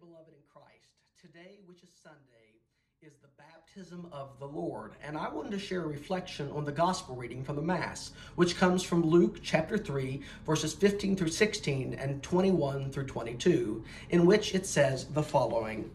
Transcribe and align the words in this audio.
Beloved 0.00 0.32
in 0.32 0.42
Christ, 0.50 0.96
today, 1.20 1.58
which 1.66 1.82
is 1.82 1.90
Sunday, 2.02 2.16
is 3.02 3.12
the 3.20 3.28
baptism 3.36 4.06
of 4.12 4.38
the 4.38 4.46
Lord. 4.46 4.92
And 5.04 5.14
I 5.14 5.28
wanted 5.28 5.50
to 5.52 5.58
share 5.58 5.82
a 5.82 5.86
reflection 5.86 6.50
on 6.52 6.64
the 6.64 6.72
gospel 6.72 7.14
reading 7.16 7.44
from 7.44 7.56
the 7.56 7.62
Mass, 7.62 8.12
which 8.34 8.56
comes 8.56 8.82
from 8.82 9.04
Luke 9.04 9.40
chapter 9.42 9.76
3, 9.76 10.22
verses 10.46 10.72
15 10.72 11.16
through 11.16 11.28
16 11.28 11.94
and 11.94 12.22
21 12.22 12.90
through 12.90 13.06
22, 13.06 13.84
in 14.08 14.24
which 14.24 14.54
it 14.54 14.64
says 14.64 15.04
the 15.06 15.22
following. 15.22 15.90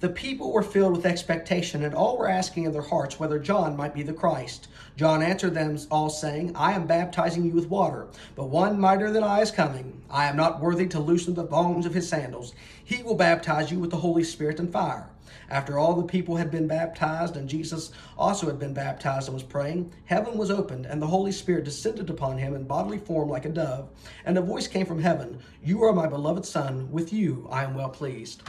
The 0.00 0.08
people 0.08 0.52
were 0.52 0.62
filled 0.62 0.96
with 0.96 1.06
expectation, 1.06 1.84
and 1.84 1.94
all 1.94 2.18
were 2.18 2.28
asking 2.28 2.64
in 2.64 2.72
their 2.72 2.82
hearts 2.82 3.20
whether 3.20 3.38
John 3.38 3.76
might 3.76 3.94
be 3.94 4.02
the 4.02 4.12
Christ. 4.12 4.66
John 4.96 5.22
answered 5.22 5.54
them 5.54 5.78
all, 5.90 6.10
saying, 6.10 6.52
I 6.56 6.72
am 6.72 6.86
baptizing 6.86 7.44
you 7.44 7.52
with 7.52 7.70
water, 7.70 8.08
but 8.34 8.48
one 8.48 8.78
mightier 8.78 9.10
than 9.12 9.22
I 9.22 9.40
is 9.40 9.50
coming. 9.50 10.02
I 10.10 10.26
am 10.26 10.36
not 10.36 10.60
worthy 10.60 10.86
to 10.88 11.00
loosen 11.00 11.34
the 11.34 11.46
thongs 11.46 11.86
of 11.86 11.94
his 11.94 12.08
sandals. 12.08 12.54
He 12.84 13.02
will 13.02 13.14
baptize 13.14 13.70
you 13.70 13.78
with 13.78 13.90
the 13.90 13.98
Holy 13.98 14.24
Spirit 14.24 14.58
and 14.58 14.72
fire. 14.72 15.08
After 15.48 15.78
all 15.78 15.94
the 15.94 16.02
people 16.02 16.36
had 16.36 16.50
been 16.50 16.66
baptized, 16.66 17.36
and 17.36 17.48
Jesus 17.48 17.92
also 18.18 18.46
had 18.46 18.58
been 18.58 18.74
baptized 18.74 19.28
and 19.28 19.34
was 19.34 19.42
praying, 19.42 19.92
heaven 20.06 20.36
was 20.36 20.50
opened, 20.50 20.86
and 20.86 21.00
the 21.00 21.06
Holy 21.06 21.32
Spirit 21.32 21.64
descended 21.64 22.10
upon 22.10 22.38
him 22.38 22.54
in 22.54 22.64
bodily 22.64 22.98
form 22.98 23.28
like 23.28 23.44
a 23.44 23.50
dove. 23.50 23.88
And 24.24 24.36
a 24.36 24.42
voice 24.42 24.66
came 24.66 24.86
from 24.86 25.02
heaven 25.02 25.38
You 25.62 25.84
are 25.84 25.92
my 25.92 26.08
beloved 26.08 26.44
Son, 26.44 26.90
with 26.90 27.12
you 27.12 27.46
I 27.50 27.62
am 27.64 27.74
well 27.74 27.90
pleased. 27.90 28.42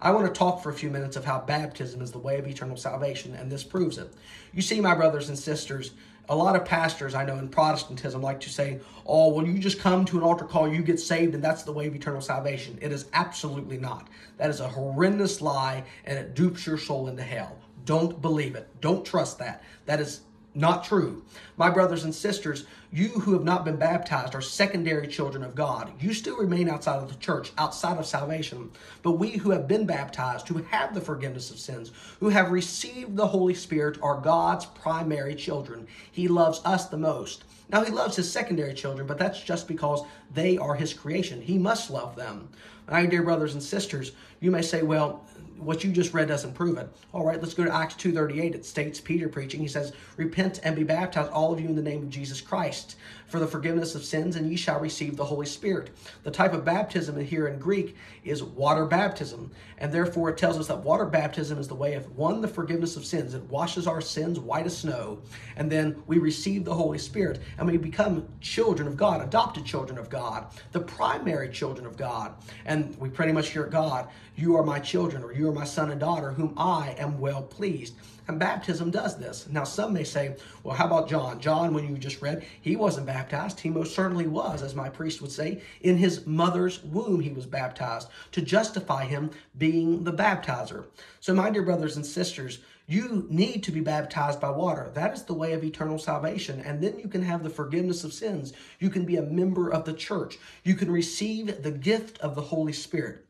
I 0.00 0.12
want 0.12 0.26
to 0.26 0.38
talk 0.38 0.62
for 0.62 0.70
a 0.70 0.74
few 0.74 0.90
minutes 0.90 1.16
of 1.16 1.24
how 1.24 1.40
baptism 1.40 2.00
is 2.00 2.12
the 2.12 2.18
way 2.18 2.38
of 2.38 2.46
eternal 2.46 2.76
salvation, 2.76 3.34
and 3.34 3.50
this 3.50 3.64
proves 3.64 3.98
it. 3.98 4.12
You 4.52 4.62
see, 4.62 4.80
my 4.80 4.94
brothers 4.94 5.28
and 5.28 5.36
sisters, 5.36 5.90
a 6.28 6.36
lot 6.36 6.54
of 6.54 6.64
pastors 6.64 7.16
I 7.16 7.24
know 7.24 7.36
in 7.38 7.48
Protestantism 7.48 8.22
like 8.22 8.38
to 8.40 8.48
say, 8.48 8.78
oh, 9.06 9.30
when 9.30 9.46
you 9.46 9.58
just 9.58 9.80
come 9.80 10.04
to 10.04 10.16
an 10.16 10.22
altar 10.22 10.44
call, 10.44 10.68
you 10.72 10.82
get 10.82 11.00
saved, 11.00 11.34
and 11.34 11.42
that's 11.42 11.64
the 11.64 11.72
way 11.72 11.88
of 11.88 11.96
eternal 11.96 12.20
salvation. 12.20 12.78
It 12.80 12.92
is 12.92 13.06
absolutely 13.12 13.78
not. 13.78 14.08
That 14.36 14.50
is 14.50 14.60
a 14.60 14.68
horrendous 14.68 15.40
lie, 15.40 15.82
and 16.04 16.16
it 16.16 16.34
dupes 16.34 16.64
your 16.64 16.78
soul 16.78 17.08
into 17.08 17.24
hell. 17.24 17.56
Don't 17.84 18.22
believe 18.22 18.54
it. 18.54 18.68
Don't 18.80 19.04
trust 19.04 19.38
that. 19.38 19.64
That 19.86 20.00
is 20.00 20.20
not 20.54 20.84
true. 20.84 21.22
My 21.56 21.70
brothers 21.70 22.04
and 22.04 22.14
sisters, 22.14 22.64
you 22.90 23.08
who 23.08 23.32
have 23.34 23.44
not 23.44 23.64
been 23.64 23.76
baptized 23.76 24.34
are 24.34 24.40
secondary 24.40 25.06
children 25.06 25.44
of 25.44 25.54
God. 25.54 25.92
You 26.00 26.12
still 26.14 26.36
remain 26.36 26.68
outside 26.68 27.02
of 27.02 27.08
the 27.08 27.18
church, 27.18 27.52
outside 27.58 27.98
of 27.98 28.06
salvation. 28.06 28.70
But 29.02 29.12
we 29.12 29.32
who 29.32 29.50
have 29.50 29.68
been 29.68 29.84
baptized, 29.86 30.48
who 30.48 30.62
have 30.62 30.94
the 30.94 31.00
forgiveness 31.00 31.50
of 31.50 31.58
sins, 31.58 31.92
who 32.18 32.30
have 32.30 32.50
received 32.50 33.16
the 33.16 33.26
Holy 33.26 33.54
Spirit, 33.54 33.98
are 34.02 34.20
God's 34.20 34.66
primary 34.66 35.34
children. 35.34 35.86
He 36.10 36.28
loves 36.28 36.60
us 36.64 36.88
the 36.88 36.96
most. 36.96 37.44
Now, 37.70 37.84
He 37.84 37.92
loves 37.92 38.16
His 38.16 38.32
secondary 38.32 38.72
children, 38.72 39.06
but 39.06 39.18
that's 39.18 39.42
just 39.42 39.68
because 39.68 40.02
they 40.32 40.56
are 40.56 40.74
His 40.74 40.94
creation. 40.94 41.42
He 41.42 41.58
must 41.58 41.90
love 41.90 42.16
them. 42.16 42.48
My 42.90 43.04
dear 43.04 43.22
brothers 43.22 43.52
and 43.52 43.62
sisters, 43.62 44.12
you 44.40 44.50
may 44.50 44.62
say, 44.62 44.82
well, 44.82 45.26
what 45.58 45.84
you 45.84 45.92
just 45.92 46.14
read 46.14 46.28
doesn't 46.28 46.54
prove 46.54 46.78
it. 46.78 46.88
All 47.12 47.24
right, 47.24 47.40
let's 47.40 47.54
go 47.54 47.64
to 47.64 47.74
Acts 47.74 47.94
2.38. 47.94 48.54
It 48.54 48.64
states 48.64 49.00
Peter 49.00 49.28
preaching. 49.28 49.60
He 49.60 49.68
says, 49.68 49.92
Repent 50.16 50.60
and 50.62 50.76
be 50.76 50.84
baptized, 50.84 51.30
all 51.30 51.52
of 51.52 51.60
you, 51.60 51.68
in 51.68 51.76
the 51.76 51.82
name 51.82 52.02
of 52.02 52.10
Jesus 52.10 52.40
Christ, 52.40 52.96
for 53.26 53.38
the 53.38 53.46
forgiveness 53.46 53.94
of 53.94 54.04
sins, 54.04 54.36
and 54.36 54.50
ye 54.50 54.56
shall 54.56 54.80
receive 54.80 55.16
the 55.16 55.24
Holy 55.24 55.46
Spirit. 55.46 55.90
The 56.22 56.30
type 56.30 56.52
of 56.52 56.64
baptism 56.64 57.18
here 57.20 57.48
in 57.48 57.58
Greek 57.58 57.96
is 58.24 58.42
water 58.42 58.84
baptism. 58.86 59.50
And 59.78 59.92
therefore, 59.92 60.30
it 60.30 60.38
tells 60.38 60.58
us 60.58 60.66
that 60.68 60.78
water 60.78 61.04
baptism 61.04 61.58
is 61.58 61.68
the 61.68 61.74
way 61.74 61.94
of, 61.94 62.16
one, 62.16 62.40
the 62.40 62.48
forgiveness 62.48 62.96
of 62.96 63.04
sins. 63.04 63.34
It 63.34 63.42
washes 63.44 63.86
our 63.86 64.00
sins 64.00 64.38
white 64.38 64.66
as 64.66 64.76
snow. 64.76 65.20
And 65.56 65.70
then 65.70 66.02
we 66.06 66.18
receive 66.18 66.64
the 66.64 66.74
Holy 66.74 66.98
Spirit, 66.98 67.40
and 67.58 67.66
we 67.66 67.76
become 67.76 68.26
children 68.40 68.88
of 68.88 68.96
God, 68.96 69.22
adopted 69.22 69.64
children 69.64 69.98
of 69.98 70.10
God, 70.10 70.46
the 70.72 70.80
primary 70.80 71.48
children 71.48 71.86
of 71.86 71.96
God. 71.96 72.34
And 72.64 72.96
we 72.98 73.08
pretty 73.08 73.32
much 73.32 73.50
hear 73.50 73.64
God, 73.66 74.08
You 74.36 74.56
are 74.56 74.62
my 74.62 74.78
children, 74.78 75.22
or 75.22 75.32
You 75.48 75.52
are 75.52 75.60
my 75.60 75.64
son 75.64 75.90
and 75.90 75.98
daughter, 75.98 76.32
whom 76.32 76.52
I 76.58 76.94
am 76.98 77.20
well 77.20 77.40
pleased. 77.40 77.94
And 78.28 78.38
baptism 78.38 78.90
does 78.90 79.16
this. 79.16 79.48
Now, 79.48 79.64
some 79.64 79.94
may 79.94 80.04
say, 80.04 80.36
well, 80.62 80.76
how 80.76 80.84
about 80.84 81.08
John? 81.08 81.40
John, 81.40 81.72
when 81.72 81.88
you 81.88 81.96
just 81.96 82.20
read, 82.20 82.44
he 82.60 82.76
wasn't 82.76 83.06
baptized. 83.06 83.58
He 83.58 83.70
most 83.70 83.94
certainly 83.94 84.26
was, 84.26 84.62
as 84.62 84.74
my 84.74 84.90
priest 84.90 85.22
would 85.22 85.32
say. 85.32 85.62
In 85.80 85.96
his 85.96 86.26
mother's 86.26 86.84
womb, 86.84 87.20
he 87.20 87.30
was 87.30 87.46
baptized 87.46 88.08
to 88.32 88.42
justify 88.42 89.06
him 89.06 89.30
being 89.56 90.04
the 90.04 90.12
baptizer. 90.12 90.84
So, 91.20 91.32
my 91.32 91.48
dear 91.48 91.62
brothers 91.62 91.96
and 91.96 92.04
sisters, 92.04 92.58
you 92.86 93.26
need 93.30 93.62
to 93.62 93.72
be 93.72 93.80
baptized 93.80 94.42
by 94.42 94.50
water. 94.50 94.90
That 94.92 95.14
is 95.14 95.22
the 95.22 95.32
way 95.32 95.54
of 95.54 95.64
eternal 95.64 95.98
salvation. 95.98 96.60
And 96.60 96.82
then 96.82 96.98
you 96.98 97.08
can 97.08 97.22
have 97.22 97.42
the 97.42 97.48
forgiveness 97.48 98.04
of 98.04 98.12
sins. 98.12 98.52
You 98.80 98.90
can 98.90 99.06
be 99.06 99.16
a 99.16 99.22
member 99.22 99.72
of 99.72 99.86
the 99.86 99.94
church. 99.94 100.36
You 100.62 100.74
can 100.74 100.90
receive 100.90 101.62
the 101.62 101.72
gift 101.72 102.20
of 102.20 102.34
the 102.34 102.42
Holy 102.42 102.74
Spirit. 102.74 103.24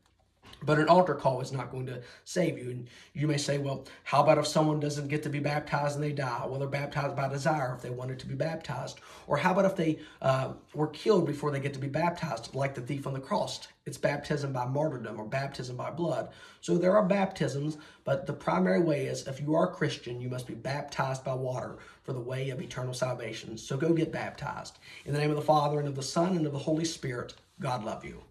But 0.61 0.79
an 0.79 0.89
altar 0.89 1.15
call 1.15 1.41
is 1.41 1.51
not 1.51 1.71
going 1.71 1.85
to 1.87 2.01
save 2.25 2.57
you. 2.57 2.71
And 2.71 2.87
you 3.13 3.27
may 3.27 3.37
say, 3.37 3.57
well, 3.57 3.85
how 4.03 4.21
about 4.21 4.37
if 4.37 4.47
someone 4.47 4.79
doesn't 4.79 5.07
get 5.07 5.23
to 5.23 5.29
be 5.29 5.39
baptized 5.39 5.95
and 5.95 6.03
they 6.03 6.11
die? 6.11 6.45
Well, 6.45 6.59
they're 6.59 6.67
baptized 6.67 7.15
by 7.15 7.27
desire 7.29 7.73
if 7.75 7.81
they 7.81 7.89
wanted 7.89 8.19
to 8.19 8.27
be 8.27 8.35
baptized. 8.35 8.99
Or 9.27 9.37
how 9.37 9.51
about 9.51 9.65
if 9.65 9.75
they 9.75 9.99
uh, 10.21 10.53
were 10.73 10.87
killed 10.87 11.25
before 11.25 11.51
they 11.51 11.59
get 11.59 11.73
to 11.73 11.79
be 11.79 11.87
baptized, 11.87 12.55
like 12.55 12.75
the 12.75 12.81
thief 12.81 13.07
on 13.07 13.13
the 13.13 13.19
cross? 13.19 13.67
It's 13.85 13.97
baptism 13.97 14.53
by 14.53 14.65
martyrdom 14.65 15.19
or 15.19 15.25
baptism 15.25 15.75
by 15.75 15.89
blood. 15.89 16.29
So 16.61 16.77
there 16.77 16.95
are 16.95 17.05
baptisms, 17.05 17.77
but 18.03 18.27
the 18.27 18.33
primary 18.33 18.81
way 18.81 19.05
is 19.05 19.27
if 19.27 19.39
you 19.39 19.55
are 19.55 19.69
a 19.69 19.73
Christian, 19.73 20.21
you 20.21 20.29
must 20.29 20.45
be 20.45 20.53
baptized 20.53 21.23
by 21.23 21.33
water 21.33 21.77
for 22.03 22.13
the 22.13 22.19
way 22.19 22.49
of 22.49 22.61
eternal 22.61 22.93
salvation. 22.93 23.57
So 23.57 23.77
go 23.77 23.93
get 23.93 24.11
baptized. 24.11 24.77
In 25.05 25.13
the 25.13 25.19
name 25.19 25.31
of 25.31 25.37
the 25.37 25.41
Father, 25.41 25.79
and 25.79 25.87
of 25.87 25.95
the 25.95 26.03
Son, 26.03 26.35
and 26.35 26.45
of 26.45 26.51
the 26.51 26.59
Holy 26.59 26.85
Spirit, 26.85 27.33
God 27.59 27.83
love 27.83 28.05
you. 28.05 28.21